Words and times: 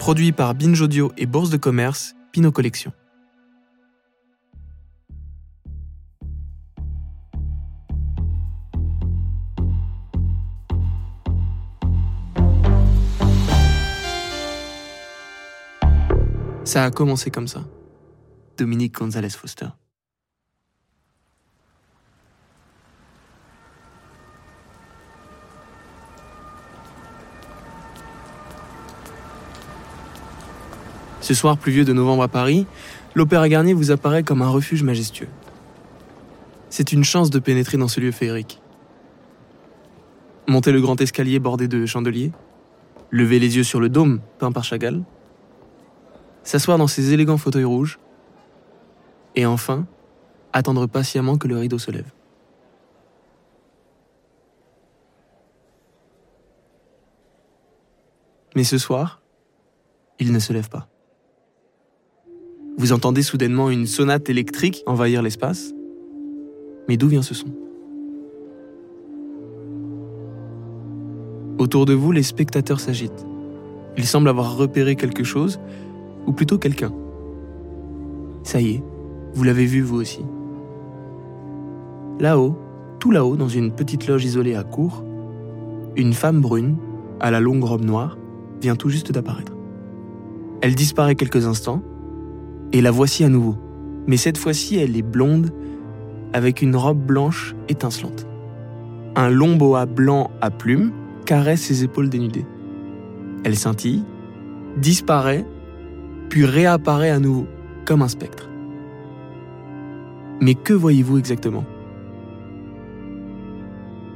Produit 0.00 0.32
par 0.32 0.54
Binge 0.54 0.80
Audio 0.80 1.12
et 1.18 1.26
Bourse 1.26 1.50
de 1.50 1.58
Commerce, 1.58 2.14
Pinot 2.32 2.52
Collection. 2.52 2.90
Ça 16.64 16.84
a 16.84 16.90
commencé 16.90 17.30
comme 17.30 17.46
ça. 17.46 17.64
Dominique 18.56 18.94
Gonzalez 18.94 19.28
Foster. 19.28 19.66
Ce 31.20 31.34
soir 31.34 31.58
pluvieux 31.58 31.84
de 31.84 31.92
novembre 31.92 32.22
à 32.22 32.28
Paris, 32.28 32.66
l'Opéra 33.14 33.48
Garnier 33.48 33.74
vous 33.74 33.90
apparaît 33.90 34.22
comme 34.22 34.42
un 34.42 34.48
refuge 34.48 34.82
majestueux. 34.82 35.28
C'est 36.70 36.92
une 36.92 37.04
chance 37.04 37.30
de 37.30 37.38
pénétrer 37.38 37.76
dans 37.76 37.88
ce 37.88 38.00
lieu 38.00 38.10
féerique. 38.10 38.60
Monter 40.46 40.72
le 40.72 40.80
grand 40.80 41.00
escalier 41.00 41.38
bordé 41.38 41.68
de 41.68 41.84
chandeliers, 41.84 42.32
lever 43.10 43.38
les 43.38 43.56
yeux 43.56 43.64
sur 43.64 43.80
le 43.80 43.88
dôme 43.88 44.20
peint 44.38 44.52
par 44.52 44.64
Chagall, 44.64 45.02
s'asseoir 46.42 46.78
dans 46.78 46.86
ces 46.86 47.12
élégants 47.12 47.36
fauteuils 47.36 47.64
rouges, 47.64 47.98
et 49.36 49.46
enfin, 49.46 49.86
attendre 50.52 50.86
patiemment 50.86 51.36
que 51.36 51.48
le 51.48 51.58
rideau 51.58 51.78
se 51.78 51.90
lève. 51.90 52.10
Mais 58.56 58.64
ce 58.64 58.78
soir, 58.78 59.20
il 60.18 60.32
ne 60.32 60.38
se 60.38 60.52
lève 60.52 60.68
pas. 60.68 60.88
Vous 62.80 62.94
entendez 62.94 63.22
soudainement 63.22 63.68
une 63.68 63.84
sonate 63.84 64.30
électrique 64.30 64.82
envahir 64.86 65.20
l'espace. 65.20 65.74
Mais 66.88 66.96
d'où 66.96 67.08
vient 67.08 67.20
ce 67.20 67.34
son? 67.34 67.48
Autour 71.58 71.84
de 71.84 71.92
vous, 71.92 72.10
les 72.10 72.22
spectateurs 72.22 72.80
s'agitent. 72.80 73.26
Ils 73.98 74.06
semblent 74.06 74.30
avoir 74.30 74.56
repéré 74.56 74.96
quelque 74.96 75.24
chose, 75.24 75.60
ou 76.26 76.32
plutôt 76.32 76.56
quelqu'un. 76.56 76.90
Ça 78.44 78.62
y 78.62 78.76
est, 78.76 78.82
vous 79.34 79.44
l'avez 79.44 79.66
vu 79.66 79.82
vous 79.82 80.00
aussi. 80.00 80.24
Là-haut, 82.18 82.56
tout 82.98 83.10
là-haut, 83.10 83.36
dans 83.36 83.48
une 83.48 83.72
petite 83.72 84.06
loge 84.08 84.24
isolée 84.24 84.54
à 84.54 84.64
court, 84.64 85.04
une 85.96 86.14
femme 86.14 86.40
brune, 86.40 86.78
à 87.20 87.30
la 87.30 87.40
longue 87.40 87.62
robe 87.62 87.84
noire, 87.84 88.16
vient 88.62 88.74
tout 88.74 88.88
juste 88.88 89.12
d'apparaître. 89.12 89.52
Elle 90.62 90.74
disparaît 90.74 91.14
quelques 91.14 91.46
instants, 91.46 91.82
et 92.72 92.80
la 92.80 92.90
voici 92.90 93.24
à 93.24 93.28
nouveau. 93.28 93.56
Mais 94.06 94.16
cette 94.16 94.38
fois-ci, 94.38 94.76
elle 94.76 94.96
est 94.96 95.02
blonde, 95.02 95.50
avec 96.32 96.62
une 96.62 96.76
robe 96.76 97.04
blanche 97.04 97.54
étincelante. 97.68 98.26
Un 99.16 99.28
long 99.28 99.56
boa 99.56 99.86
blanc 99.86 100.30
à 100.40 100.50
plumes 100.50 100.92
caresse 101.26 101.62
ses 101.62 101.84
épaules 101.84 102.08
dénudées. 102.08 102.46
Elle 103.44 103.56
scintille, 103.56 104.04
disparaît, 104.76 105.44
puis 106.28 106.44
réapparaît 106.44 107.10
à 107.10 107.18
nouveau, 107.18 107.46
comme 107.84 108.02
un 108.02 108.08
spectre. 108.08 108.48
Mais 110.40 110.54
que 110.54 110.72
voyez-vous 110.72 111.18
exactement? 111.18 111.64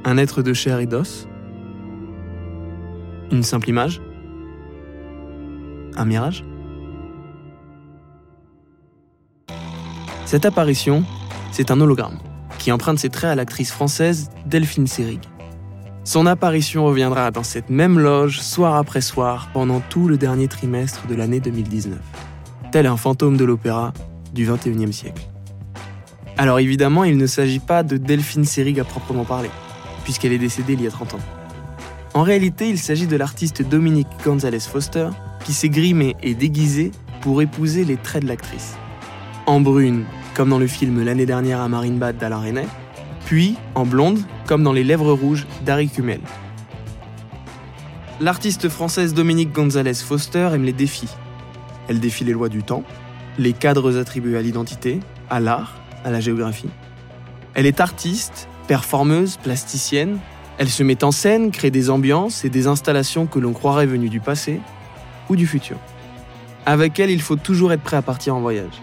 Un 0.05 0.17
être 0.17 0.41
de 0.41 0.53
chair 0.53 0.79
et 0.79 0.85
d'os? 0.85 1.27
Une 3.31 3.43
simple 3.43 3.69
image? 3.69 4.01
Un 5.97 6.05
mirage? 6.05 6.45
Cette 10.25 10.45
apparition, 10.45 11.03
c'est 11.51 11.69
un 11.69 11.79
hologramme 11.79 12.17
qui 12.57 12.71
emprunte 12.71 12.97
ses 12.97 13.09
traits 13.09 13.29
à 13.29 13.35
l'actrice 13.35 13.71
française 13.71 14.31
Delphine 14.47 14.87
Seyrig. 14.87 15.21
Son 16.03 16.25
apparition 16.25 16.83
reviendra 16.83 17.29
dans 17.29 17.43
cette 17.43 17.69
même 17.69 17.99
loge 17.99 18.39
soir 18.41 18.75
après 18.75 19.01
soir 19.01 19.49
pendant 19.53 19.81
tout 19.81 20.07
le 20.07 20.17
dernier 20.17 20.47
trimestre 20.47 21.05
de 21.05 21.13
l'année 21.13 21.39
2019, 21.39 21.99
tel 22.71 22.87
un 22.87 22.97
fantôme 22.97 23.37
de 23.37 23.45
l'opéra 23.45 23.93
du 24.33 24.49
21e 24.49 24.91
siècle. 24.91 25.21
Alors 26.37 26.57
évidemment, 26.59 27.03
il 27.03 27.17
ne 27.17 27.27
s'agit 27.27 27.59
pas 27.59 27.83
de 27.83 27.97
Delphine 27.97 28.45
Seyrig 28.45 28.79
à 28.79 28.83
proprement 28.83 29.25
parler, 29.25 29.51
puisqu'elle 30.03 30.33
est 30.33 30.39
décédée 30.39 30.73
il 30.73 30.81
y 30.81 30.87
a 30.87 30.91
30 30.91 31.13
ans. 31.13 31.19
En 32.15 32.23
réalité, 32.23 32.67
il 32.67 32.79
s'agit 32.79 33.05
de 33.05 33.15
l'artiste 33.15 33.61
Dominique 33.61 34.07
Gonzalez 34.23 34.59
Foster, 34.59 35.09
qui 35.43 35.53
s'est 35.53 35.69
grimé 35.69 36.15
et 36.23 36.33
déguisé 36.33 36.91
pour 37.21 37.43
épouser 37.43 37.85
les 37.85 37.97
traits 37.97 38.23
de 38.23 38.27
l'actrice 38.27 38.75
en 39.45 39.59
brune, 39.59 40.05
comme 40.33 40.49
dans 40.49 40.59
le 40.59 40.67
film 40.67 41.03
l'année 41.03 41.25
dernière 41.25 41.61
à 41.61 41.67
Bad 41.67 42.17
d'Alain 42.17 42.39
Resnais, 42.39 42.67
puis 43.25 43.55
en 43.75 43.85
blonde, 43.85 44.19
comme 44.47 44.63
dans 44.63 44.73
Les 44.73 44.83
Lèvres 44.83 45.13
Rouges 45.13 45.45
d'Harry 45.63 45.89
Kumel. 45.89 46.21
L'artiste 48.19 48.69
française 48.69 49.13
Dominique 49.13 49.51
Gonzalez 49.51 49.93
Foster 49.93 50.49
aime 50.53 50.63
les 50.63 50.73
défis. 50.73 51.09
Elle 51.87 51.99
défie 51.99 52.23
les 52.23 52.33
lois 52.33 52.49
du 52.49 52.63
temps, 52.63 52.83
les 53.37 53.53
cadres 53.53 53.97
attribués 53.97 54.37
à 54.37 54.41
l'identité, 54.41 54.99
à 55.29 55.39
l'art, 55.39 55.75
à 56.03 56.11
la 56.11 56.19
géographie. 56.19 56.69
Elle 57.53 57.65
est 57.65 57.79
artiste, 57.79 58.47
performeuse, 58.67 59.37
plasticienne. 59.37 60.19
Elle 60.57 60.69
se 60.69 60.83
met 60.83 61.03
en 61.03 61.11
scène, 61.11 61.51
crée 61.51 61.71
des 61.71 61.89
ambiances 61.89 62.45
et 62.45 62.49
des 62.49 62.67
installations 62.67 63.27
que 63.27 63.39
l'on 63.39 63.53
croirait 63.53 63.85
venues 63.85 64.09
du 64.09 64.21
passé 64.21 64.59
ou 65.29 65.35
du 65.35 65.45
futur. 65.45 65.77
Avec 66.65 66.99
elle, 66.99 67.11
il 67.11 67.21
faut 67.21 67.35
toujours 67.35 67.73
être 67.73 67.83
prêt 67.83 67.97
à 67.97 68.01
partir 68.01 68.35
en 68.35 68.41
voyage. 68.41 68.81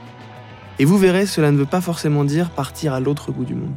Et 0.79 0.85
vous 0.85 0.99
verrez, 0.99 1.27
cela 1.27 1.51
ne 1.51 1.59
veut 1.59 1.67
pas 1.67 1.81
forcément 1.81 2.25
dire 2.25 2.51
partir 2.51 2.95
à 2.95 3.01
l'autre 3.01 3.31
bout 3.31 3.45
du 3.45 3.55
monde. 3.55 3.75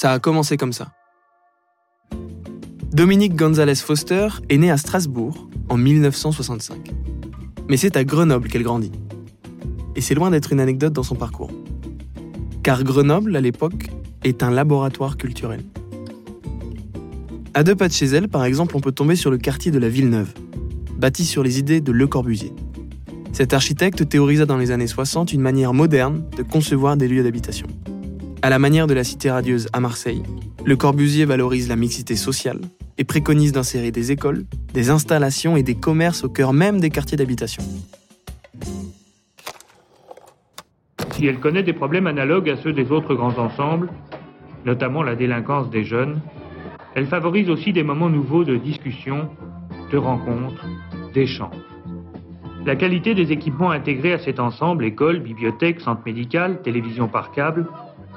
Ça 0.00 0.12
a 0.12 0.18
commencé 0.18 0.56
comme 0.56 0.72
ça. 0.72 0.92
Dominique 2.90 3.36
Gonzalez 3.36 3.74
Foster 3.74 4.28
est 4.48 4.56
née 4.56 4.70
à 4.70 4.78
Strasbourg 4.78 5.46
en 5.68 5.76
1965. 5.76 6.90
Mais 7.68 7.76
c'est 7.76 7.98
à 7.98 8.04
Grenoble 8.04 8.48
qu'elle 8.48 8.62
grandit. 8.62 8.92
Et 9.96 10.00
c'est 10.00 10.14
loin 10.14 10.30
d'être 10.30 10.54
une 10.54 10.60
anecdote 10.60 10.94
dans 10.94 11.02
son 11.02 11.16
parcours. 11.16 11.50
Car 12.62 12.82
Grenoble, 12.82 13.36
à 13.36 13.42
l'époque, 13.42 13.90
est 14.24 14.42
un 14.42 14.50
laboratoire 14.50 15.18
culturel. 15.18 15.62
À 17.52 17.62
deux 17.62 17.76
pas 17.76 17.88
de 17.88 17.92
chez 17.92 18.06
elle, 18.06 18.28
par 18.28 18.46
exemple, 18.46 18.76
on 18.78 18.80
peut 18.80 18.92
tomber 18.92 19.16
sur 19.16 19.30
le 19.30 19.36
quartier 19.36 19.70
de 19.70 19.78
la 19.78 19.90
Villeneuve, 19.90 20.32
bâti 20.96 21.26
sur 21.26 21.42
les 21.42 21.58
idées 21.58 21.82
de 21.82 21.92
Le 21.92 22.06
Corbusier. 22.06 22.54
Cet 23.32 23.52
architecte 23.52 24.08
théorisa 24.08 24.46
dans 24.46 24.56
les 24.56 24.70
années 24.70 24.86
60 24.86 25.34
une 25.34 25.42
manière 25.42 25.74
moderne 25.74 26.24
de 26.38 26.42
concevoir 26.42 26.96
des 26.96 27.06
lieux 27.06 27.22
d'habitation. 27.22 27.66
À 28.42 28.48
la 28.48 28.58
manière 28.58 28.86
de 28.86 28.94
la 28.94 29.04
cité 29.04 29.30
radieuse 29.30 29.68
à 29.74 29.80
Marseille, 29.80 30.22
Le 30.64 30.74
Corbusier 30.74 31.26
valorise 31.26 31.68
la 31.68 31.76
mixité 31.76 32.16
sociale 32.16 32.60
et 32.96 33.04
préconise 33.04 33.52
d'insérer 33.52 33.90
des 33.90 34.12
écoles, 34.12 34.44
des 34.72 34.88
installations 34.88 35.58
et 35.58 35.62
des 35.62 35.74
commerces 35.74 36.24
au 36.24 36.30
cœur 36.30 36.54
même 36.54 36.80
des 36.80 36.88
quartiers 36.88 37.18
d'habitation. 37.18 37.62
Si 41.12 41.26
elle 41.26 41.38
connaît 41.38 41.62
des 41.62 41.74
problèmes 41.74 42.06
analogues 42.06 42.48
à 42.48 42.56
ceux 42.56 42.72
des 42.72 42.90
autres 42.90 43.14
grands 43.14 43.36
ensembles, 43.36 43.90
notamment 44.64 45.02
la 45.02 45.16
délinquance 45.16 45.68
des 45.68 45.84
jeunes, 45.84 46.18
elle 46.94 47.08
favorise 47.08 47.50
aussi 47.50 47.74
des 47.74 47.82
moments 47.82 48.08
nouveaux 48.08 48.44
de 48.44 48.56
discussion, 48.56 49.28
de 49.92 49.98
rencontres, 49.98 50.66
d'échanges. 51.12 51.54
La 52.64 52.76
qualité 52.76 53.14
des 53.14 53.32
équipements 53.32 53.70
intégrés 53.70 54.14
à 54.14 54.18
cet 54.18 54.40
ensemble, 54.40 54.84
école, 54.84 55.20
bibliothèque, 55.20 55.80
centre 55.80 56.02
médical, 56.06 56.62
télévision 56.62 57.06
par 57.06 57.32
câble, 57.32 57.66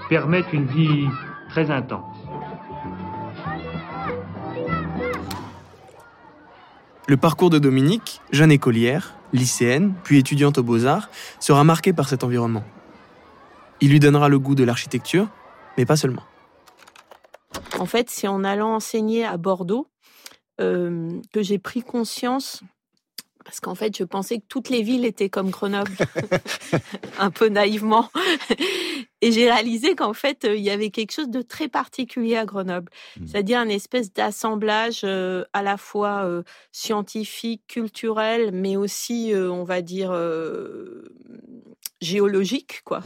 permettent 0.10 0.54
une 0.54 0.66
vie 0.66 1.08
très 1.50 1.72
intense. 1.72 2.16
Le 7.08 7.18
parcours 7.18 7.50
de 7.50 7.60
Dominique, 7.60 8.22
jeune 8.32 8.52
écolière, 8.52 9.16
lycéenne, 9.34 9.94
puis 10.04 10.18
étudiante 10.20 10.58
aux 10.58 10.64
beaux-arts, 10.64 11.10
sera 11.40 11.64
marqué 11.64 11.92
par 11.92 12.08
cet 12.08 12.24
environnement. 12.24 12.64
Il 13.82 13.92
lui 13.92 14.00
donnera 14.00 14.30
le 14.30 14.40
goût 14.40 14.56
de 14.56 14.64
l'architecture, 14.64 15.28
mais 15.78 15.86
pas 15.86 15.98
seulement. 15.98 16.24
En 17.80 17.86
fait, 17.86 18.10
c'est 18.10 18.28
en 18.28 18.44
allant 18.44 18.76
enseigner 18.76 19.26
à 19.26 19.38
Bordeaux 19.38 19.88
que 20.58 21.42
j'ai 21.42 21.60
pris 21.60 21.82
conscience 21.82 22.64
parce 23.44 23.60
qu'en 23.60 23.76
fait, 23.76 23.98
je 23.98 24.04
pensais 24.04 24.40
que 24.40 24.46
toutes 24.48 24.70
les 24.70 24.82
villes 24.82 25.06
étaient 25.06 25.30
comme 25.30 25.50
Grenoble, 25.50 25.92
un 27.20 27.32
peu 27.32 27.50
naïvement. 27.50 28.10
Et 29.22 29.32
j'ai 29.32 29.50
réalisé 29.50 29.96
qu'en 29.96 30.14
fait, 30.14 30.48
il 30.50 30.62
y 30.62 30.70
avait 30.70 30.90
quelque 30.90 31.12
chose 31.12 31.30
de 31.30 31.42
très 31.42 31.68
particulier 31.68 32.36
à 32.36 32.46
Grenoble, 32.46 32.92
mmh. 33.20 33.28
c'est-à-dire 33.28 33.60
une 33.60 33.72
espèce 33.72 34.12
d'assemblage 34.14 35.04
à 35.04 35.64
la 35.64 35.78
fois 35.78 36.28
scientifique, 36.72 37.64
culturel, 37.68 38.52
mais 38.54 38.76
aussi, 38.76 39.32
on 39.36 39.64
va 39.64 39.82
dire, 39.82 40.14
géologique, 42.02 42.82
quoi. 42.84 43.02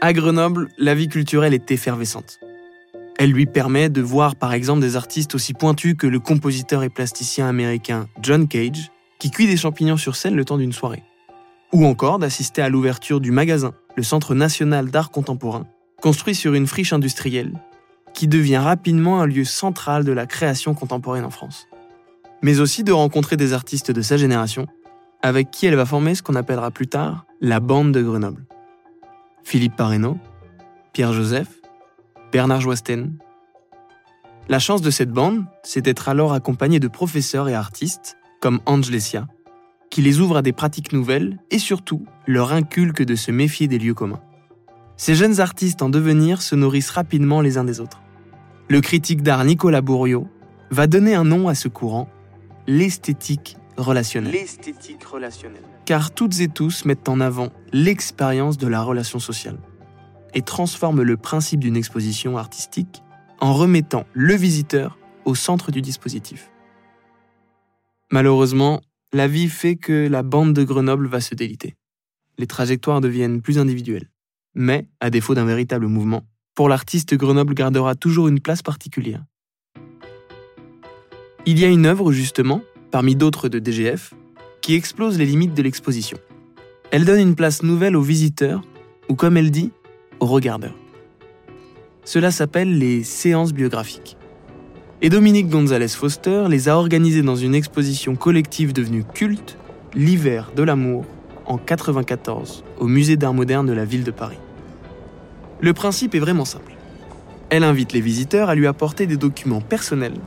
À 0.00 0.12
Grenoble, 0.12 0.68
la 0.76 0.94
vie 0.94 1.08
culturelle 1.08 1.54
est 1.54 1.70
effervescente. 1.70 2.38
Elle 3.18 3.30
lui 3.30 3.46
permet 3.46 3.88
de 3.88 4.02
voir 4.02 4.36
par 4.36 4.52
exemple 4.52 4.80
des 4.80 4.96
artistes 4.96 5.34
aussi 5.34 5.54
pointus 5.54 5.94
que 5.96 6.06
le 6.06 6.20
compositeur 6.20 6.82
et 6.82 6.90
plasticien 6.90 7.48
américain 7.48 8.08
John 8.20 8.46
Cage, 8.46 8.90
qui 9.18 9.30
cuit 9.30 9.46
des 9.46 9.56
champignons 9.56 9.96
sur 9.96 10.16
scène 10.16 10.36
le 10.36 10.44
temps 10.44 10.58
d'une 10.58 10.72
soirée. 10.72 11.02
Ou 11.72 11.86
encore 11.86 12.18
d'assister 12.18 12.60
à 12.60 12.68
l'ouverture 12.68 13.20
du 13.20 13.30
magasin, 13.30 13.72
le 13.96 14.02
Centre 14.02 14.34
national 14.34 14.90
d'art 14.90 15.10
contemporain, 15.10 15.66
construit 16.02 16.34
sur 16.34 16.52
une 16.52 16.66
friche 16.66 16.92
industrielle, 16.92 17.54
qui 18.12 18.28
devient 18.28 18.58
rapidement 18.58 19.20
un 19.20 19.26
lieu 19.26 19.44
central 19.44 20.04
de 20.04 20.12
la 20.12 20.26
création 20.26 20.74
contemporaine 20.74 21.24
en 21.24 21.30
France. 21.30 21.66
Mais 22.42 22.60
aussi 22.60 22.84
de 22.84 22.92
rencontrer 22.92 23.36
des 23.36 23.54
artistes 23.54 23.90
de 23.90 24.02
sa 24.02 24.18
génération, 24.18 24.66
avec 25.22 25.50
qui 25.50 25.66
elle 25.66 25.74
va 25.74 25.86
former 25.86 26.14
ce 26.14 26.22
qu'on 26.22 26.34
appellera 26.34 26.70
plus 26.70 26.86
tard 26.86 27.24
la 27.40 27.60
bande 27.60 27.92
de 27.92 28.02
Grenoble. 28.02 28.44
Philippe 29.42 29.76
Parreno, 29.76 30.18
Pierre 30.92 31.14
Joseph, 31.14 31.48
Bernard 32.36 32.60
Joasten. 32.60 33.14
La 34.50 34.58
chance 34.58 34.82
de 34.82 34.90
cette 34.90 35.10
bande, 35.10 35.46
c'est 35.62 35.80
d'être 35.80 36.10
alors 36.10 36.34
accompagné 36.34 36.78
de 36.78 36.86
professeurs 36.86 37.48
et 37.48 37.54
artistes, 37.54 38.18
comme 38.42 38.60
Ange 38.66 38.90
Lessia, 38.90 39.26
qui 39.88 40.02
les 40.02 40.20
ouvrent 40.20 40.36
à 40.36 40.42
des 40.42 40.52
pratiques 40.52 40.92
nouvelles 40.92 41.38
et 41.50 41.58
surtout 41.58 42.04
leur 42.26 42.52
inculquent 42.52 43.06
de 43.06 43.14
se 43.14 43.30
méfier 43.30 43.68
des 43.68 43.78
lieux 43.78 43.94
communs. 43.94 44.20
Ces 44.98 45.14
jeunes 45.14 45.40
artistes 45.40 45.80
en 45.80 45.88
devenir 45.88 46.42
se 46.42 46.54
nourrissent 46.54 46.90
rapidement 46.90 47.40
les 47.40 47.56
uns 47.56 47.64
des 47.64 47.80
autres. 47.80 48.02
Le 48.68 48.82
critique 48.82 49.22
d'art 49.22 49.42
Nicolas 49.42 49.80
Bourriot 49.80 50.28
va 50.70 50.86
donner 50.86 51.14
un 51.14 51.24
nom 51.24 51.48
à 51.48 51.54
ce 51.54 51.68
courant, 51.68 52.06
l'esthétique 52.66 53.56
relationnelle. 53.78 54.34
L'esthétique 54.34 55.04
relationnelle. 55.04 55.64
Car 55.86 56.10
toutes 56.10 56.38
et 56.40 56.48
tous 56.48 56.84
mettent 56.84 57.08
en 57.08 57.20
avant 57.20 57.48
l'expérience 57.72 58.58
de 58.58 58.66
la 58.66 58.82
relation 58.82 59.20
sociale 59.20 59.56
et 60.36 60.42
transforme 60.42 61.02
le 61.02 61.16
principe 61.16 61.60
d'une 61.60 61.76
exposition 61.76 62.36
artistique 62.36 63.02
en 63.40 63.54
remettant 63.54 64.04
le 64.12 64.34
visiteur 64.34 64.98
au 65.24 65.34
centre 65.34 65.72
du 65.72 65.80
dispositif. 65.80 66.50
Malheureusement, 68.12 68.82
la 69.14 69.28
vie 69.28 69.48
fait 69.48 69.76
que 69.76 70.06
la 70.06 70.22
bande 70.22 70.52
de 70.52 70.62
Grenoble 70.62 71.08
va 71.08 71.22
se 71.22 71.34
déliter. 71.34 71.74
Les 72.36 72.46
trajectoires 72.46 73.00
deviennent 73.00 73.40
plus 73.40 73.58
individuelles. 73.58 74.10
Mais, 74.54 74.86
à 75.00 75.08
défaut 75.08 75.34
d'un 75.34 75.46
véritable 75.46 75.86
mouvement, 75.86 76.22
pour 76.54 76.68
l'artiste, 76.68 77.14
Grenoble 77.14 77.54
gardera 77.54 77.94
toujours 77.94 78.28
une 78.28 78.40
place 78.40 78.62
particulière. 78.62 79.24
Il 81.46 81.58
y 81.58 81.64
a 81.64 81.68
une 81.68 81.86
œuvre, 81.86 82.12
justement, 82.12 82.60
parmi 82.90 83.16
d'autres 83.16 83.48
de 83.48 83.58
DGF, 83.58 84.12
qui 84.60 84.74
explose 84.74 85.18
les 85.18 85.26
limites 85.26 85.54
de 85.54 85.62
l'exposition. 85.62 86.18
Elle 86.90 87.06
donne 87.06 87.20
une 87.20 87.36
place 87.36 87.62
nouvelle 87.62 87.96
aux 87.96 88.02
visiteurs, 88.02 88.62
ou 89.08 89.14
comme 89.14 89.38
elle 89.38 89.50
dit, 89.50 89.72
aux 90.20 90.26
regardeurs. 90.26 90.74
Cela 92.04 92.30
s'appelle 92.30 92.78
les 92.78 93.02
séances 93.02 93.52
biographiques. 93.52 94.16
Et 95.02 95.10
Dominique 95.10 95.48
Gonzalez 95.48 95.88
Foster 95.88 96.46
les 96.48 96.68
a 96.68 96.76
organisées 96.76 97.22
dans 97.22 97.36
une 97.36 97.54
exposition 97.54 98.16
collective 98.16 98.72
devenue 98.72 99.04
culte, 99.04 99.58
L'hiver 99.94 100.52
de 100.54 100.62
l'amour, 100.62 101.06
en 101.46 101.56
94, 101.56 102.64
au 102.78 102.86
musée 102.86 103.16
d'art 103.16 103.32
moderne 103.32 103.66
de 103.66 103.72
la 103.72 103.86
ville 103.86 104.04
de 104.04 104.10
Paris. 104.10 104.38
Le 105.60 105.72
principe 105.72 106.14
est 106.14 106.18
vraiment 106.18 106.44
simple. 106.44 106.76
Elle 107.48 107.64
invite 107.64 107.94
les 107.94 108.02
visiteurs 108.02 108.50
à 108.50 108.54
lui 108.54 108.66
apporter 108.66 109.06
des 109.06 109.16
documents 109.16 109.62
personnels, 109.62 110.18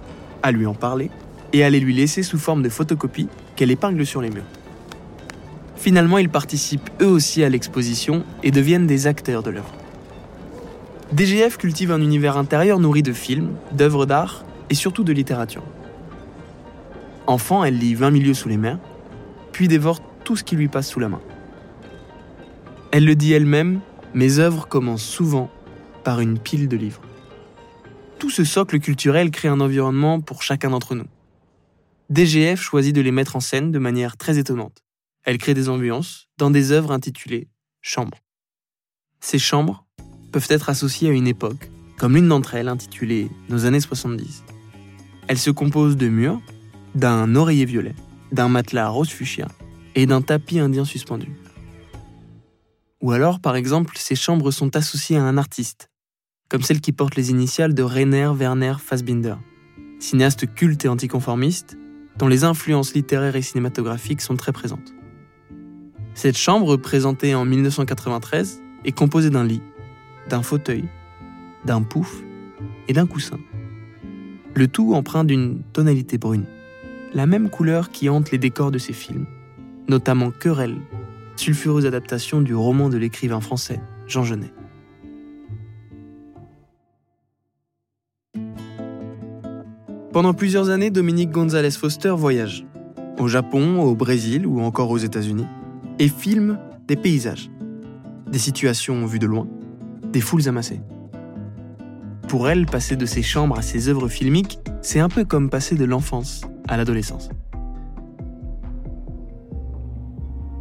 à 0.41 0.51
lui 0.51 0.65
en 0.65 0.73
parler 0.73 1.11
et 1.53 1.63
à 1.63 1.69
les 1.69 1.79
lui 1.79 1.93
laisser 1.93 2.23
sous 2.23 2.39
forme 2.39 2.63
de 2.63 2.69
photocopies 2.69 3.27
qu'elle 3.55 3.69
épingle 3.69 4.05
sur 4.05 4.21
les 4.21 4.29
murs. 4.29 4.43
Finalement, 5.75 6.17
ils 6.17 6.29
participent 6.29 6.89
eux 7.01 7.07
aussi 7.07 7.43
à 7.43 7.49
l'exposition 7.49 8.23
et 8.43 8.51
deviennent 8.51 8.87
des 8.87 9.07
acteurs 9.07 9.43
de 9.43 9.51
l'œuvre. 9.51 9.73
DGF 11.11 11.57
cultive 11.57 11.91
un 11.91 12.01
univers 12.01 12.37
intérieur 12.37 12.79
nourri 12.79 13.01
de 13.01 13.13
films, 13.13 13.55
d'œuvres 13.71 14.05
d'art 14.05 14.45
et 14.69 14.75
surtout 14.75 15.03
de 15.03 15.11
littérature. 15.11 15.63
Enfant, 17.25 17.63
elle 17.63 17.79
lit 17.79 17.95
20 17.95 18.11
milieux 18.11 18.35
sous 18.35 18.47
les 18.47 18.57
mers, 18.57 18.79
puis 19.51 19.67
dévore 19.67 20.01
tout 20.23 20.35
ce 20.35 20.43
qui 20.43 20.55
lui 20.55 20.67
passe 20.67 20.87
sous 20.87 20.99
la 20.99 21.09
main. 21.09 21.21
Elle 22.91 23.05
le 23.05 23.15
dit 23.15 23.33
elle-même, 23.33 23.81
mes 24.13 24.37
œuvres 24.37 24.67
commencent 24.67 25.03
souvent 25.03 25.49
par 26.03 26.19
une 26.19 26.37
pile 26.37 26.67
de 26.67 26.77
livres. 26.77 27.01
Tout 28.19 28.29
ce 28.29 28.43
socle 28.43 28.79
culturel 28.79 29.31
crée 29.31 29.47
un 29.47 29.61
environnement 29.61 30.21
pour 30.21 30.43
chacun 30.43 30.69
d'entre 30.69 30.93
nous. 30.93 31.07
DGF 32.09 32.61
choisit 32.61 32.95
de 32.95 33.01
les 33.01 33.11
mettre 33.11 33.35
en 33.35 33.39
scène 33.39 33.71
de 33.71 33.79
manière 33.79 34.15
très 34.15 34.37
étonnante. 34.37 34.83
Elle 35.23 35.39
crée 35.39 35.53
des 35.55 35.69
ambiances 35.69 36.27
dans 36.37 36.51
des 36.51 36.71
œuvres 36.71 36.91
intitulées 36.91 37.47
Chambres. 37.81 38.19
Ces 39.21 39.39
chambres 39.39 39.85
peuvent 40.31 40.47
être 40.49 40.69
associées 40.69 41.09
à 41.09 41.13
une 41.13 41.27
époque, 41.27 41.69
comme 41.97 42.15
l'une 42.15 42.27
d'entre 42.27 42.55
elles 42.55 42.67
intitulée 42.67 43.29
Nos 43.49 43.65
années 43.65 43.79
70. 43.79 44.43
Elle 45.27 45.37
se 45.37 45.51
compose 45.51 45.97
de 45.97 46.07
murs, 46.07 46.41
d'un 46.95 47.35
oreiller 47.35 47.65
violet, 47.65 47.95
d'un 48.31 48.49
matelas 48.49 48.89
rose 48.89 49.09
fuchsia 49.09 49.47
et 49.95 50.05
d'un 50.05 50.21
tapis 50.21 50.59
indien 50.59 50.85
suspendu. 50.85 51.31
Ou 53.01 53.11
alors, 53.11 53.39
par 53.39 53.55
exemple, 53.55 53.95
ces 53.97 54.15
chambres 54.15 54.51
sont 54.51 54.75
associées 54.75 55.17
à 55.17 55.23
un 55.23 55.37
artiste, 55.37 55.89
comme 56.49 56.63
celle 56.63 56.81
qui 56.81 56.91
porte 56.91 57.15
les 57.15 57.29
initiales 57.29 57.73
de 57.73 57.83
Rainer 57.83 58.31
Werner 58.35 58.75
Fassbinder, 58.79 59.35
cinéaste 59.99 60.53
culte 60.53 60.85
et 60.85 60.89
anticonformiste, 60.89 61.77
dont 62.17 62.27
les 62.27 62.43
influences 62.43 62.93
littéraires 62.93 63.35
et 63.35 63.41
cinématographiques 63.41 64.21
sont 64.21 64.35
très 64.35 64.51
présentes. 64.51 64.93
Cette 66.15 66.37
chambre, 66.37 66.75
présentée 66.75 67.35
en 67.35 67.45
1993, 67.45 68.61
est 68.83 68.91
composée 68.91 69.29
d'un 69.29 69.45
lit, 69.45 69.61
d'un 70.27 70.41
fauteuil, 70.41 70.85
d'un 71.65 71.81
pouf 71.81 72.23
et 72.87 72.93
d'un 72.93 73.07
coussin. 73.07 73.39
Le 74.55 74.67
tout 74.67 74.93
empreint 74.93 75.23
d'une 75.23 75.61
tonalité 75.73 76.17
brune, 76.17 76.45
la 77.13 77.25
même 77.25 77.49
couleur 77.49 77.91
qui 77.91 78.09
hante 78.09 78.31
les 78.31 78.37
décors 78.37 78.71
de 78.71 78.77
ces 78.77 78.93
films, 78.93 79.25
notamment 79.87 80.31
Querelle, 80.31 80.77
sulfureuse 81.35 81.85
adaptation 81.85 82.41
du 82.41 82.53
roman 82.53 82.89
de 82.89 82.97
l'écrivain 82.97 83.39
français 83.39 83.79
Jean 84.07 84.23
Genet. 84.23 84.51
Pendant 90.11 90.33
plusieurs 90.33 90.69
années, 90.69 90.89
Dominique 90.89 91.29
Gonzalez 91.29 91.71
Foster 91.71 92.13
voyage, 92.17 92.65
au 93.19 93.27
Japon, 93.27 93.81
au 93.81 93.95
Brésil 93.95 94.47
ou 94.47 94.59
encore 94.61 94.89
aux 94.89 94.97
États-Unis, 94.97 95.45
et 95.99 96.07
filme 96.07 96.57
des 96.87 96.95
paysages, 96.95 97.51
des 98.31 98.39
situations 98.39 99.05
vues 99.05 99.19
de 99.19 99.27
loin, 99.27 99.47
des 100.11 100.21
foules 100.21 100.47
amassées. 100.47 100.81
Pour 102.27 102.47
elle, 102.49 102.65
passer 102.65 102.95
de 102.95 103.05
ses 103.05 103.23
chambres 103.23 103.57
à 103.57 103.61
ses 103.61 103.89
œuvres 103.89 104.07
filmiques, 104.07 104.59
c'est 104.81 104.99
un 104.99 105.09
peu 105.09 105.25
comme 105.25 105.49
passer 105.49 105.75
de 105.75 105.85
l'enfance 105.85 106.41
à 106.67 106.77
l'adolescence. 106.77 107.29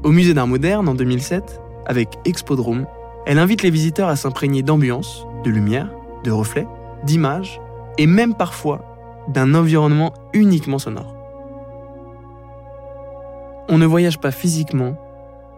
Au 0.02 0.10
musée 0.10 0.32
d'art 0.32 0.46
moderne 0.46 0.88
en 0.88 0.94
2007, 0.94 1.60
avec 1.86 2.08
Expodrome, 2.24 2.86
elle 3.26 3.38
invite 3.38 3.62
les 3.62 3.70
visiteurs 3.70 4.08
à 4.08 4.16
s'imprégner 4.16 4.62
d'ambiance, 4.62 5.26
de 5.44 5.50
lumière, 5.50 5.90
de 6.24 6.30
reflets, 6.30 6.66
d'images 7.04 7.60
et 7.98 8.06
même 8.06 8.34
parfois 8.34 9.26
d'un 9.28 9.54
environnement 9.54 10.14
uniquement 10.32 10.78
sonore. 10.78 11.14
On 13.68 13.76
ne 13.76 13.84
voyage 13.84 14.18
pas 14.18 14.30
physiquement, 14.30 14.96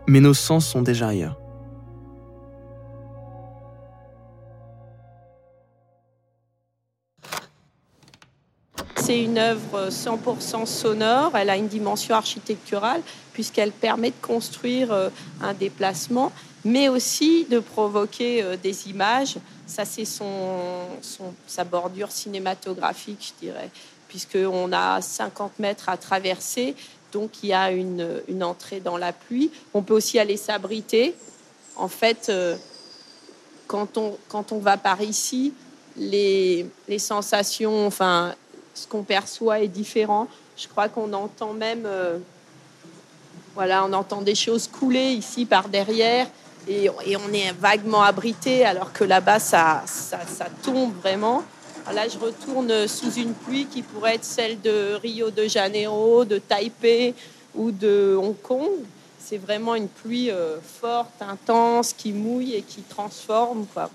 mais 0.08 0.20
nos 0.20 0.34
sens 0.34 0.66
sont 0.66 0.82
déjà 0.82 1.08
ailleurs. 1.08 1.40
C'est 9.10 9.24
une 9.24 9.38
œuvre 9.38 9.88
100% 9.88 10.66
sonore. 10.66 11.36
Elle 11.36 11.50
a 11.50 11.56
une 11.56 11.66
dimension 11.66 12.14
architecturale 12.14 13.02
puisqu'elle 13.32 13.72
permet 13.72 14.10
de 14.10 14.22
construire 14.22 14.92
euh, 14.92 15.08
un 15.42 15.52
déplacement, 15.52 16.30
mais 16.64 16.88
aussi 16.88 17.44
de 17.50 17.58
provoquer 17.58 18.40
euh, 18.40 18.56
des 18.56 18.88
images. 18.88 19.38
Ça, 19.66 19.84
c'est 19.84 20.04
son, 20.04 20.86
sa 21.48 21.64
bordure 21.64 22.12
cinématographique, 22.12 23.34
je 23.40 23.46
dirais, 23.46 23.70
puisqu'on 24.06 24.72
a 24.72 25.00
50 25.00 25.58
mètres 25.58 25.88
à 25.88 25.96
traverser. 25.96 26.76
Donc, 27.10 27.42
il 27.42 27.48
y 27.48 27.52
a 27.52 27.72
une, 27.72 28.22
une 28.28 28.44
entrée 28.44 28.78
dans 28.78 28.96
la 28.96 29.12
pluie. 29.12 29.50
On 29.74 29.82
peut 29.82 29.94
aussi 29.94 30.20
aller 30.20 30.36
s'abriter. 30.36 31.16
En 31.74 31.88
fait, 31.88 32.28
euh, 32.28 32.54
quand 33.66 33.98
on, 33.98 34.16
quand 34.28 34.52
on 34.52 34.60
va 34.60 34.76
par 34.76 35.02
ici, 35.02 35.52
les, 35.96 36.66
sensations, 36.98 37.86
enfin, 37.86 38.34
ce 38.74 38.86
qu'on 38.86 39.02
perçoit 39.02 39.60
est 39.60 39.68
différent. 39.68 40.28
Je 40.56 40.68
crois 40.68 40.88
qu'on 40.88 41.12
entend 41.12 41.52
même, 41.52 41.84
euh, 41.86 42.18
voilà, 43.54 43.84
on 43.84 43.92
entend 43.92 44.22
des 44.22 44.34
choses 44.34 44.68
couler 44.68 45.12
ici 45.12 45.46
par 45.46 45.68
derrière 45.68 46.26
et, 46.68 46.88
on 46.90 47.32
est 47.32 47.52
vaguement 47.58 48.02
abrité 48.02 48.64
alors 48.64 48.92
que 48.92 49.04
là-bas, 49.04 49.38
ça, 49.38 49.82
ça, 49.86 50.18
tombe 50.62 50.94
vraiment. 51.00 51.42
Là, 51.92 52.06
je 52.08 52.18
retourne 52.18 52.86
sous 52.86 53.12
une 53.14 53.32
pluie 53.32 53.66
qui 53.66 53.82
pourrait 53.82 54.16
être 54.16 54.24
celle 54.24 54.60
de 54.60 54.94
Rio 54.94 55.30
de 55.30 55.48
Janeiro, 55.48 56.24
de 56.24 56.38
Taipei 56.38 57.14
ou 57.54 57.70
de 57.70 58.16
Hong 58.20 58.40
Kong. 58.42 58.70
C'est 59.18 59.38
vraiment 59.38 59.74
une 59.74 59.88
pluie 59.88 60.30
euh, 60.30 60.58
forte, 60.60 61.20
intense, 61.20 61.92
qui 61.92 62.12
mouille 62.12 62.54
et 62.54 62.62
qui 62.62 62.82
transforme. 62.82 63.66
Quoi. 63.72 63.90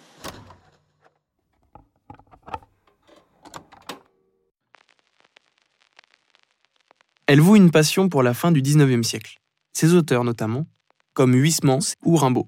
Elle 7.36 7.42
voue 7.42 7.58
une 7.58 7.70
passion 7.70 8.08
pour 8.08 8.24
la 8.24 8.34
fin 8.34 8.54
du 8.54 8.62
XIXe 8.62 9.06
siècle, 9.06 9.42
ses 9.74 9.94
auteurs 9.94 10.24
notamment, 10.24 10.68
comme 11.12 11.36
Huysmans 11.36 11.94
ou 12.06 12.16
Rimbaud. 12.16 12.48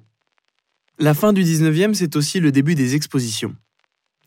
La 0.97 1.13
fin 1.13 1.33
du 1.33 1.43
XIXe, 1.43 1.97
c'est 1.97 2.15
aussi 2.15 2.39
le 2.39 2.53
début 2.53 2.73
des 2.73 2.95
expositions. 2.95 3.53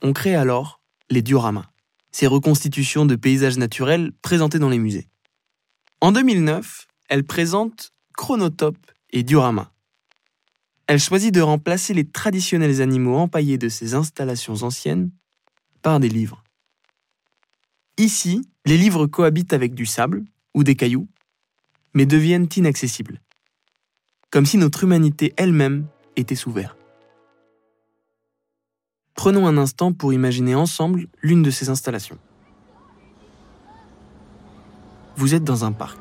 On 0.02 0.12
crée 0.12 0.34
alors 0.34 0.82
les 1.08 1.22
dioramas, 1.22 1.70
ces 2.12 2.26
reconstitutions 2.26 3.06
de 3.06 3.16
paysages 3.16 3.56
naturels 3.56 4.12
présentés 4.20 4.58
dans 4.58 4.68
les 4.68 4.78
musées. 4.78 5.08
En 6.02 6.12
2009, 6.12 6.88
elle 7.08 7.24
présente 7.24 7.94
Chronotope 8.14 8.76
et 9.12 9.22
Diorama. 9.22 9.72
Elle 10.88 11.00
choisit 11.00 11.32
de 11.32 11.40
remplacer 11.40 11.94
les 11.94 12.04
traditionnels 12.04 12.82
animaux 12.82 13.16
empaillés 13.16 13.56
de 13.56 13.70
ses 13.70 13.94
installations 13.94 14.62
anciennes 14.62 15.10
par 15.80 16.00
des 16.00 16.10
livres. 16.10 16.44
Ici, 17.96 18.42
les 18.66 18.76
livres 18.76 19.06
cohabitent 19.06 19.54
avec 19.54 19.72
du 19.72 19.86
sable, 19.86 20.26
ou 20.54 20.64
des 20.64 20.74
cailloux, 20.74 21.08
mais 21.94 22.06
deviennent 22.06 22.48
inaccessibles. 22.56 23.20
Comme 24.30 24.46
si 24.46 24.58
notre 24.58 24.84
humanité 24.84 25.34
elle-même 25.36 25.86
était 26.16 26.34
sous 26.34 26.52
verre. 26.52 26.76
Prenons 29.14 29.46
un 29.46 29.58
instant 29.58 29.92
pour 29.92 30.12
imaginer 30.12 30.54
ensemble 30.54 31.06
l'une 31.22 31.42
de 31.42 31.50
ces 31.50 31.68
installations. 31.68 32.18
Vous 35.16 35.34
êtes 35.34 35.44
dans 35.44 35.64
un 35.64 35.72
parc 35.72 35.98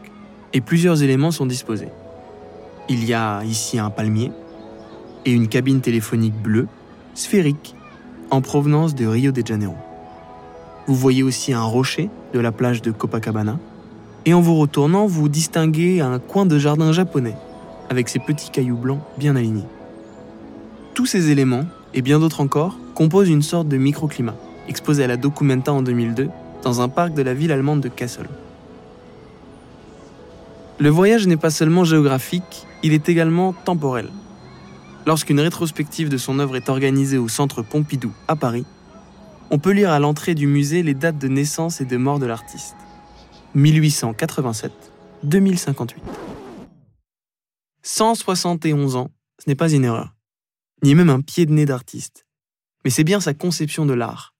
et 0.53 0.61
plusieurs 0.61 1.03
éléments 1.03 1.31
sont 1.31 1.45
disposés. 1.45 1.89
Il 2.87 3.03
y 3.03 3.13
a 3.13 3.43
ici 3.43 3.77
un 3.77 3.89
palmier 3.89 4.31
et 5.25 5.31
une 5.31 5.47
cabine 5.47 5.81
téléphonique 5.81 6.33
bleue, 6.33 6.67
sphérique, 7.13 7.75
en 8.31 8.41
provenance 8.41 8.95
de 8.95 9.05
Rio 9.05 9.31
de 9.31 9.45
Janeiro. 9.45 9.75
Vous 10.87 10.95
voyez 10.95 11.23
aussi 11.23 11.53
un 11.53 11.63
rocher 11.63 12.09
de 12.33 12.39
la 12.39 12.51
plage 12.51 12.81
de 12.81 12.91
Copacabana 12.91 13.59
et 14.25 14.33
en 14.33 14.41
vous 14.41 14.55
retournant, 14.55 15.07
vous 15.07 15.29
distinguez 15.29 16.01
un 16.01 16.19
coin 16.19 16.45
de 16.45 16.57
jardin 16.57 16.91
japonais, 16.91 17.35
avec 17.89 18.09
ses 18.09 18.19
petits 18.19 18.49
cailloux 18.49 18.77
blancs 18.77 19.01
bien 19.17 19.35
alignés. 19.35 19.65
Tous 20.93 21.05
ces 21.05 21.31
éléments, 21.31 21.65
et 21.93 22.01
bien 22.01 22.19
d'autres 22.19 22.41
encore, 22.41 22.77
composent 22.95 23.29
une 23.29 23.41
sorte 23.41 23.67
de 23.67 23.77
microclimat, 23.77 24.35
exposé 24.67 25.03
à 25.03 25.07
la 25.07 25.17
Documenta 25.17 25.71
en 25.71 25.81
2002, 25.81 26.29
dans 26.63 26.81
un 26.81 26.89
parc 26.89 27.13
de 27.13 27.21
la 27.21 27.33
ville 27.33 27.51
allemande 27.51 27.81
de 27.81 27.87
Kassel. 27.87 28.27
Le 30.77 30.89
voyage 30.89 31.27
n'est 31.27 31.37
pas 31.37 31.49
seulement 31.49 31.83
géographique, 31.83 32.67
il 32.83 32.93
est 32.93 33.09
également 33.09 33.53
temporel. 33.53 34.09
Lorsqu'une 35.05 35.39
rétrospective 35.39 36.09
de 36.09 36.17
son 36.17 36.39
œuvre 36.39 36.55
est 36.55 36.69
organisée 36.69 37.17
au 37.17 37.27
centre 37.27 37.61
Pompidou 37.61 38.11
à 38.27 38.35
Paris, 38.35 38.65
on 39.51 39.57
peut 39.57 39.71
lire 39.71 39.91
à 39.91 39.99
l'entrée 39.99 40.35
du 40.35 40.45
musée 40.45 40.83
les 40.83 40.93
dates 40.93 41.17
de 41.17 41.27
naissance 41.27 41.81
et 41.81 41.85
de 41.85 41.97
mort 41.97 42.19
de 42.19 42.25
l'artiste. 42.25 42.75
1887-2058. 43.55 45.95
171 47.81 48.95
ans, 48.95 49.11
ce 49.39 49.49
n'est 49.49 49.55
pas 49.55 49.71
une 49.71 49.85
erreur, 49.85 50.15
ni 50.83 50.95
même 50.95 51.09
un 51.09 51.21
pied 51.21 51.45
de 51.45 51.53
nez 51.53 51.65
d'artiste, 51.65 52.25
mais 52.83 52.91
c'est 52.91 53.03
bien 53.03 53.19
sa 53.19 53.33
conception 53.33 53.85
de 53.85 53.93
l'art. 53.93 54.35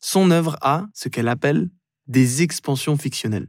Son 0.00 0.30
œuvre 0.30 0.56
a 0.60 0.86
ce 0.94 1.08
qu'elle 1.08 1.28
appelle 1.28 1.70
des 2.06 2.42
expansions 2.42 2.96
fictionnelles. 2.96 3.48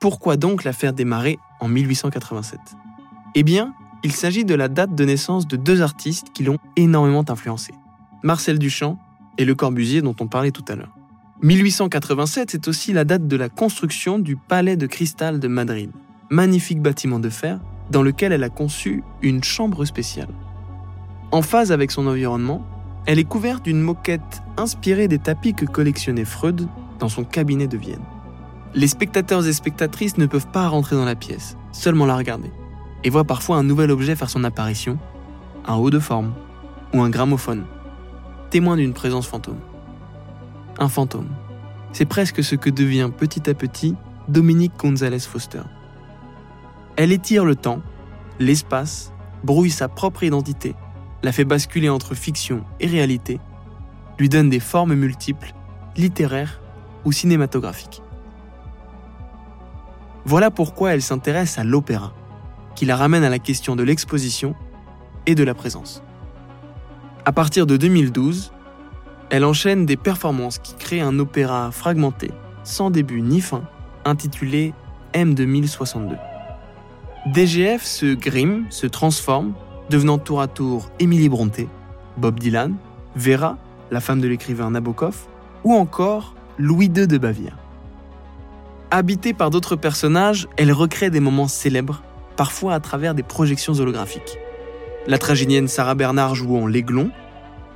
Pourquoi 0.00 0.36
donc 0.36 0.64
la 0.64 0.72
faire 0.72 0.92
démarrer 0.92 1.38
en 1.60 1.68
1887 1.68 2.58
Eh 3.34 3.42
bien, 3.42 3.74
il 4.04 4.12
s'agit 4.12 4.44
de 4.44 4.54
la 4.54 4.68
date 4.68 4.94
de 4.94 5.04
naissance 5.04 5.46
de 5.46 5.56
deux 5.56 5.80
artistes 5.80 6.32
qui 6.34 6.42
l'ont 6.42 6.58
énormément 6.76 7.24
influencé. 7.28 7.72
Marcel 8.22 8.58
Duchamp 8.58 8.98
et 9.38 9.44
Le 9.44 9.54
Corbusier 9.54 10.02
dont 10.02 10.16
on 10.20 10.26
parlait 10.26 10.50
tout 10.50 10.64
à 10.68 10.74
l'heure. 10.74 10.94
1887, 11.42 12.52
c'est 12.52 12.68
aussi 12.68 12.92
la 12.92 13.04
date 13.04 13.26
de 13.26 13.36
la 13.36 13.48
construction 13.48 14.20
du 14.20 14.36
Palais 14.36 14.76
de 14.76 14.86
Cristal 14.86 15.40
de 15.40 15.48
Madrid, 15.48 15.90
magnifique 16.30 16.80
bâtiment 16.80 17.18
de 17.18 17.30
fer 17.30 17.58
dans 17.90 18.04
lequel 18.04 18.30
elle 18.30 18.44
a 18.44 18.48
conçu 18.48 19.02
une 19.22 19.42
chambre 19.42 19.84
spéciale. 19.84 20.28
En 21.32 21.42
phase 21.42 21.72
avec 21.72 21.90
son 21.90 22.06
environnement, 22.06 22.64
elle 23.06 23.18
est 23.18 23.24
couverte 23.24 23.64
d'une 23.64 23.80
moquette 23.80 24.40
inspirée 24.56 25.08
des 25.08 25.18
tapis 25.18 25.52
que 25.52 25.64
collectionnait 25.64 26.24
Freud 26.24 26.68
dans 27.00 27.08
son 27.08 27.24
cabinet 27.24 27.66
de 27.66 27.76
Vienne. 27.76 28.04
Les 28.76 28.86
spectateurs 28.86 29.44
et 29.44 29.52
spectatrices 29.52 30.18
ne 30.18 30.26
peuvent 30.26 30.46
pas 30.52 30.68
rentrer 30.68 30.94
dans 30.94 31.04
la 31.04 31.16
pièce, 31.16 31.56
seulement 31.72 32.06
la 32.06 32.16
regarder, 32.16 32.52
et 33.02 33.10
voient 33.10 33.24
parfois 33.24 33.56
un 33.56 33.64
nouvel 33.64 33.90
objet 33.90 34.14
faire 34.14 34.30
son 34.30 34.44
apparition, 34.44 34.96
un 35.66 35.74
haut 35.74 35.90
de 35.90 35.98
forme 35.98 36.34
ou 36.94 37.02
un 37.02 37.10
gramophone, 37.10 37.64
témoin 38.50 38.76
d'une 38.76 38.92
présence 38.92 39.26
fantôme 39.26 39.58
un 40.82 40.88
fantôme. 40.88 41.28
C'est 41.92 42.04
presque 42.04 42.42
ce 42.42 42.56
que 42.56 42.70
devient 42.70 43.10
petit 43.16 43.48
à 43.48 43.54
petit 43.54 43.94
Dominique 44.28 44.72
Gonzalez 44.78 45.20
Foster. 45.20 45.62
Elle 46.96 47.12
étire 47.12 47.44
le 47.44 47.56
temps, 47.56 47.80
l'espace, 48.38 49.12
brouille 49.44 49.70
sa 49.70 49.88
propre 49.88 50.24
identité, 50.24 50.74
la 51.22 51.32
fait 51.32 51.44
basculer 51.44 51.88
entre 51.88 52.14
fiction 52.14 52.64
et 52.80 52.86
réalité, 52.86 53.40
lui 54.18 54.28
donne 54.28 54.50
des 54.50 54.60
formes 54.60 54.94
multiples, 54.94 55.54
littéraires 55.96 56.60
ou 57.04 57.12
cinématographiques. 57.12 58.02
Voilà 60.24 60.50
pourquoi 60.50 60.94
elle 60.94 61.02
s'intéresse 61.02 61.58
à 61.58 61.64
l'opéra, 61.64 62.12
qui 62.74 62.86
la 62.86 62.96
ramène 62.96 63.24
à 63.24 63.30
la 63.30 63.38
question 63.38 63.76
de 63.76 63.82
l'exposition 63.82 64.54
et 65.26 65.34
de 65.34 65.44
la 65.44 65.54
présence. 65.54 66.02
À 67.24 67.32
partir 67.32 67.66
de 67.66 67.76
2012, 67.76 68.52
elle 69.32 69.46
enchaîne 69.46 69.86
des 69.86 69.96
performances 69.96 70.58
qui 70.58 70.74
créent 70.74 71.00
un 71.00 71.18
opéra 71.18 71.70
fragmenté, 71.72 72.30
sans 72.64 72.90
début 72.90 73.22
ni 73.22 73.40
fin, 73.40 73.62
intitulé 74.04 74.74
M2062. 75.14 76.18
DGF 77.32 77.82
se 77.82 78.14
grime, 78.14 78.66
se 78.68 78.86
transforme, 78.86 79.54
devenant 79.88 80.18
tour 80.18 80.42
à 80.42 80.48
tour 80.48 80.90
Émilie 81.00 81.30
Bronté, 81.30 81.66
Bob 82.18 82.38
Dylan, 82.38 82.74
Vera, 83.16 83.56
la 83.90 84.00
femme 84.00 84.20
de 84.20 84.28
l'écrivain 84.28 84.70
Nabokov, 84.70 85.16
ou 85.64 85.72
encore 85.72 86.34
Louis 86.58 86.92
II 86.94 87.06
de 87.06 87.16
Bavière. 87.16 87.56
Habitée 88.90 89.32
par 89.32 89.48
d'autres 89.48 89.76
personnages, 89.76 90.46
elle 90.58 90.72
recrée 90.72 91.08
des 91.08 91.20
moments 91.20 91.48
célèbres, 91.48 92.02
parfois 92.36 92.74
à 92.74 92.80
travers 92.80 93.14
des 93.14 93.22
projections 93.22 93.72
holographiques. 93.72 94.36
La 95.06 95.16
tragédienne 95.16 95.68
Sarah 95.68 95.94
Bernard 95.94 96.34
jouant 96.34 96.66
l'aiglon, 96.66 97.10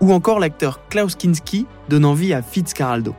ou 0.00 0.12
encore 0.12 0.38
l'acteur 0.38 0.86
Klaus 0.88 1.14
Kinski 1.14 1.66
donnant 1.88 2.14
vie 2.14 2.34
à 2.34 2.42
Fitzcarraldo. 2.42 3.14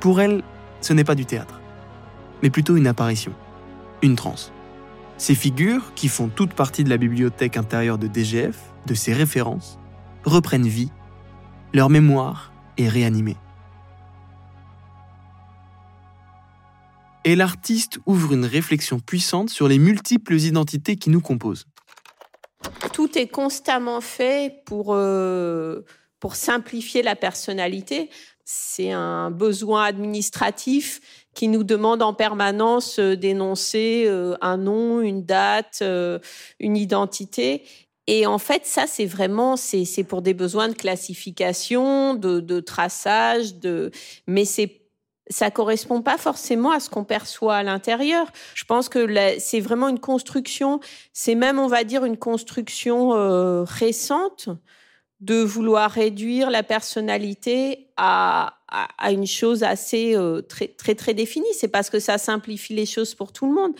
Pour 0.00 0.20
elle, 0.20 0.42
ce 0.80 0.92
n'est 0.92 1.04
pas 1.04 1.14
du 1.14 1.26
théâtre, 1.26 1.60
mais 2.42 2.50
plutôt 2.50 2.76
une 2.76 2.86
apparition, 2.86 3.32
une 4.02 4.16
transe. 4.16 4.52
Ces 5.16 5.34
figures, 5.34 5.92
qui 5.94 6.08
font 6.08 6.28
toute 6.28 6.54
partie 6.54 6.84
de 6.84 6.90
la 6.90 6.96
bibliothèque 6.96 7.56
intérieure 7.56 7.98
de 7.98 8.06
DGF, 8.06 8.58
de 8.86 8.94
ses 8.94 9.12
références, 9.12 9.78
reprennent 10.24 10.68
vie, 10.68 10.90
leur 11.74 11.90
mémoire 11.90 12.52
est 12.76 12.88
réanimée. 12.88 13.36
Et 17.24 17.36
l'artiste 17.36 17.98
ouvre 18.06 18.32
une 18.32 18.44
réflexion 18.44 19.00
puissante 19.00 19.50
sur 19.50 19.68
les 19.68 19.78
multiples 19.78 20.36
identités 20.36 20.96
qui 20.96 21.10
nous 21.10 21.20
composent 21.20 21.66
est 23.18 23.28
constamment 23.28 24.00
fait 24.00 24.62
pour, 24.64 24.94
euh, 24.94 25.84
pour 26.20 26.36
simplifier 26.36 27.02
la 27.02 27.16
personnalité. 27.16 28.10
C'est 28.44 28.92
un 28.92 29.30
besoin 29.30 29.84
administratif 29.84 31.00
qui 31.34 31.48
nous 31.48 31.64
demande 31.64 32.02
en 32.02 32.14
permanence 32.14 32.98
euh, 32.98 33.16
d'énoncer 33.16 34.04
euh, 34.06 34.36
un 34.40 34.56
nom, 34.56 35.00
une 35.00 35.24
date, 35.24 35.82
une 36.60 36.76
identité. 36.76 37.64
Et 38.06 38.26
en 38.26 38.38
fait, 38.38 38.64
ça, 38.64 38.86
c'est 38.86 39.04
vraiment, 39.04 39.56
c'est 39.56 40.04
pour 40.04 40.22
des 40.22 40.32
besoins 40.32 40.68
de 40.68 40.74
classification, 40.74 42.14
de, 42.14 42.40
de 42.40 42.60
traçage, 42.60 43.56
de, 43.56 43.90
mais 44.26 44.46
c'est 44.46 44.77
ça 45.30 45.50
correspond 45.50 46.02
pas 46.02 46.18
forcément 46.18 46.70
à 46.70 46.80
ce 46.80 46.90
qu'on 46.90 47.04
perçoit 47.04 47.56
à 47.56 47.62
l'intérieur. 47.62 48.30
Je 48.54 48.64
pense 48.64 48.88
que 48.88 49.06
c'est 49.38 49.60
vraiment 49.60 49.88
une 49.88 50.00
construction, 50.00 50.80
c'est 51.12 51.34
même, 51.34 51.58
on 51.58 51.66
va 51.66 51.84
dire, 51.84 52.04
une 52.04 52.16
construction 52.16 53.14
euh, 53.14 53.64
récente 53.64 54.48
de 55.20 55.42
vouloir 55.42 55.90
réduire 55.90 56.50
la 56.50 56.62
personnalité 56.62 57.88
à, 57.96 58.54
à, 58.68 59.10
une 59.10 59.26
chose 59.26 59.64
assez 59.64 60.14
euh, 60.14 60.42
très, 60.42 60.68
très, 60.68 60.94
très 60.94 61.12
définie. 61.12 61.52
C'est 61.54 61.68
parce 61.68 61.90
que 61.90 61.98
ça 61.98 62.18
simplifie 62.18 62.74
les 62.74 62.86
choses 62.86 63.14
pour 63.14 63.32
tout 63.32 63.46
le 63.46 63.54
monde. 63.54 63.72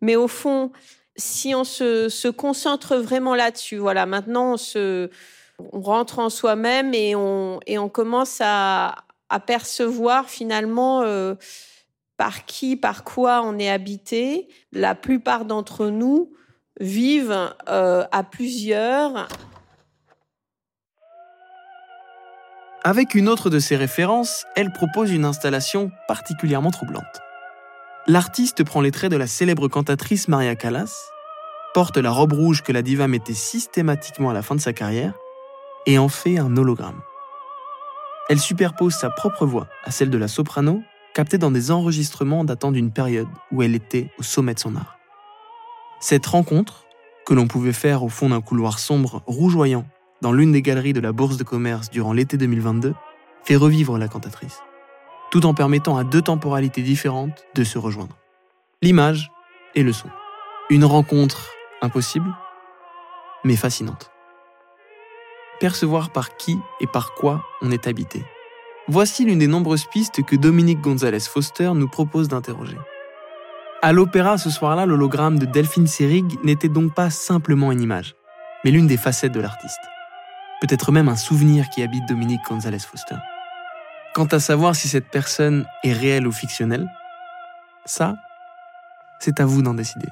Mais 0.00 0.14
au 0.14 0.28
fond, 0.28 0.70
si 1.16 1.54
on 1.54 1.64
se, 1.64 2.08
se 2.08 2.28
concentre 2.28 2.96
vraiment 2.96 3.34
là-dessus, 3.34 3.76
voilà, 3.76 4.06
maintenant 4.06 4.52
on, 4.52 4.56
se, 4.56 5.10
on 5.58 5.80
rentre 5.80 6.20
en 6.20 6.30
soi-même 6.30 6.94
et 6.94 7.16
on, 7.16 7.58
et 7.66 7.78
on 7.78 7.88
commence 7.88 8.38
à, 8.40 9.03
à 9.28 9.40
percevoir 9.40 10.28
finalement 10.28 11.02
euh, 11.02 11.34
par 12.16 12.44
qui, 12.44 12.76
par 12.76 13.04
quoi 13.04 13.42
on 13.42 13.58
est 13.58 13.70
habité. 13.70 14.48
La 14.72 14.94
plupart 14.94 15.44
d'entre 15.44 15.86
nous 15.86 16.32
vivent 16.80 17.54
euh, 17.68 18.04
à 18.10 18.22
plusieurs 18.24 19.28
Avec 22.86 23.14
une 23.14 23.30
autre 23.30 23.48
de 23.48 23.58
ses 23.58 23.76
références, 23.76 24.44
elle 24.56 24.70
propose 24.70 25.10
une 25.10 25.24
installation 25.24 25.90
particulièrement 26.06 26.70
troublante. 26.70 27.20
L'artiste 28.06 28.62
prend 28.62 28.82
les 28.82 28.90
traits 28.90 29.10
de 29.10 29.16
la 29.16 29.26
célèbre 29.26 29.68
cantatrice 29.68 30.28
Maria 30.28 30.54
Callas, 30.54 30.92
porte 31.72 31.96
la 31.96 32.10
robe 32.10 32.34
rouge 32.34 32.62
que 32.62 32.72
la 32.72 32.82
diva 32.82 33.08
mettait 33.08 33.32
systématiquement 33.32 34.28
à 34.28 34.34
la 34.34 34.42
fin 34.42 34.54
de 34.54 34.60
sa 34.60 34.74
carrière, 34.74 35.14
et 35.86 35.96
en 35.96 36.10
fait 36.10 36.38
un 36.38 36.54
hologramme. 36.58 37.00
Elle 38.28 38.40
superpose 38.40 38.94
sa 38.94 39.10
propre 39.10 39.44
voix 39.44 39.68
à 39.84 39.90
celle 39.90 40.10
de 40.10 40.18
la 40.18 40.28
soprano, 40.28 40.82
captée 41.12 41.38
dans 41.38 41.50
des 41.50 41.70
enregistrements 41.70 42.44
datant 42.44 42.72
d'une 42.72 42.90
période 42.90 43.28
où 43.52 43.62
elle 43.62 43.74
était 43.74 44.10
au 44.18 44.22
sommet 44.22 44.54
de 44.54 44.58
son 44.58 44.76
art. 44.76 44.98
Cette 46.00 46.26
rencontre, 46.26 46.86
que 47.26 47.34
l'on 47.34 47.46
pouvait 47.46 47.72
faire 47.72 48.02
au 48.02 48.08
fond 48.08 48.30
d'un 48.30 48.40
couloir 48.40 48.78
sombre 48.78 49.22
rougeoyant 49.26 49.86
dans 50.22 50.32
l'une 50.32 50.52
des 50.52 50.62
galeries 50.62 50.92
de 50.92 51.00
la 51.00 51.12
Bourse 51.12 51.36
de 51.36 51.44
commerce 51.44 51.90
durant 51.90 52.12
l'été 52.12 52.36
2022, 52.36 52.94
fait 53.44 53.56
revivre 53.56 53.98
la 53.98 54.08
cantatrice, 54.08 54.62
tout 55.30 55.44
en 55.44 55.54
permettant 55.54 55.96
à 55.96 56.04
deux 56.04 56.22
temporalités 56.22 56.82
différentes 56.82 57.44
de 57.54 57.64
se 57.64 57.78
rejoindre. 57.78 58.16
L'image 58.80 59.30
et 59.74 59.82
le 59.82 59.92
son. 59.92 60.08
Une 60.70 60.84
rencontre 60.84 61.50
impossible, 61.82 62.34
mais 63.44 63.56
fascinante. 63.56 64.13
Percevoir 65.60 66.10
par 66.10 66.36
qui 66.36 66.58
et 66.80 66.86
par 66.86 67.14
quoi 67.14 67.44
on 67.62 67.70
est 67.70 67.86
habité. 67.86 68.24
Voici 68.88 69.24
l'une 69.24 69.38
des 69.38 69.46
nombreuses 69.46 69.86
pistes 69.86 70.22
que 70.22 70.36
Dominique 70.36 70.80
Gonzalez 70.80 71.20
Foster 71.20 71.70
nous 71.74 71.88
propose 71.88 72.28
d'interroger. 72.28 72.78
À 73.82 73.92
l'opéra 73.92 74.38
ce 74.38 74.50
soir-là, 74.50 74.86
l'hologramme 74.86 75.38
de 75.38 75.46
Delphine 75.46 75.86
Seyrig 75.86 76.38
n'était 76.42 76.68
donc 76.68 76.94
pas 76.94 77.10
simplement 77.10 77.72
une 77.72 77.80
image, 77.80 78.14
mais 78.64 78.70
l'une 78.70 78.86
des 78.86 78.96
facettes 78.96 79.32
de 79.32 79.40
l'artiste 79.40 79.80
peut-être 80.66 80.92
même 80.92 81.10
un 81.10 81.16
souvenir 81.16 81.68
qui 81.68 81.82
habite 81.82 82.08
Dominique 82.08 82.40
Gonzalez 82.48 82.78
Foster. 82.78 83.16
Quant 84.14 84.24
à 84.24 84.40
savoir 84.40 84.74
si 84.74 84.88
cette 84.88 85.10
personne 85.10 85.66
est 85.82 85.92
réelle 85.92 86.26
ou 86.26 86.32
fictionnelle, 86.32 86.88
ça, 87.84 88.16
c'est 89.18 89.40
à 89.40 89.44
vous 89.44 89.60
d'en 89.60 89.74
décider. 89.74 90.08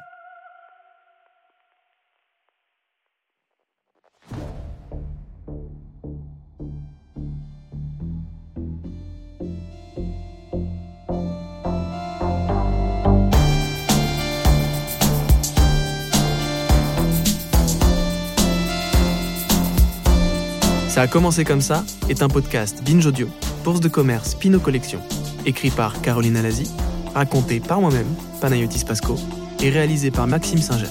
A 21.02 21.08
comme 21.08 21.60
ça 21.60 21.84
est 22.08 22.22
un 22.22 22.28
podcast 22.28 22.80
Binge 22.84 23.04
Audio, 23.06 23.26
Bourse 23.64 23.80
de 23.80 23.88
commerce 23.88 24.36
Pinot 24.36 24.60
Collection, 24.60 25.00
écrit 25.44 25.70
par 25.70 26.00
Caroline 26.00 26.36
Alazi, 26.36 26.70
raconté 27.12 27.58
par 27.58 27.80
moi-même, 27.80 28.06
Panayotis 28.40 28.84
Pasco, 28.84 29.16
et 29.60 29.70
réalisé 29.70 30.12
par 30.12 30.28
Maxime 30.28 30.58
Singer. 30.60 30.86